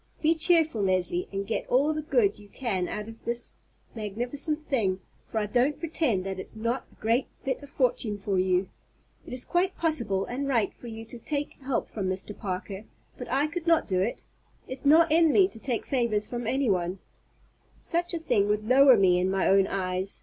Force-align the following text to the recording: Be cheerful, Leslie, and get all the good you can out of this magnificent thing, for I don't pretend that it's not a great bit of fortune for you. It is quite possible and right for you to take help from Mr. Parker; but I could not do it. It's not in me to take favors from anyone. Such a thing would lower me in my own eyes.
Be 0.19 0.33
cheerful, 0.33 0.81
Leslie, 0.81 1.27
and 1.31 1.45
get 1.45 1.67
all 1.69 1.93
the 1.93 2.01
good 2.01 2.39
you 2.39 2.49
can 2.49 2.87
out 2.87 3.07
of 3.07 3.23
this 3.23 3.53
magnificent 3.93 4.65
thing, 4.65 4.99
for 5.31 5.37
I 5.37 5.45
don't 5.45 5.79
pretend 5.79 6.23
that 6.25 6.39
it's 6.39 6.55
not 6.55 6.87
a 6.91 6.95
great 6.95 7.27
bit 7.43 7.61
of 7.61 7.69
fortune 7.69 8.17
for 8.17 8.39
you. 8.39 8.67
It 9.27 9.31
is 9.31 9.45
quite 9.45 9.77
possible 9.77 10.25
and 10.25 10.47
right 10.47 10.73
for 10.73 10.87
you 10.87 11.05
to 11.05 11.19
take 11.19 11.53
help 11.63 11.87
from 11.87 12.09
Mr. 12.09 12.35
Parker; 12.35 12.85
but 13.15 13.29
I 13.29 13.45
could 13.45 13.67
not 13.67 13.87
do 13.87 13.99
it. 14.01 14.23
It's 14.67 14.87
not 14.87 15.11
in 15.11 15.31
me 15.31 15.47
to 15.47 15.59
take 15.59 15.85
favors 15.85 16.27
from 16.27 16.47
anyone. 16.47 16.97
Such 17.77 18.11
a 18.15 18.17
thing 18.17 18.47
would 18.47 18.67
lower 18.67 18.97
me 18.97 19.19
in 19.19 19.29
my 19.29 19.47
own 19.47 19.67
eyes. 19.67 20.19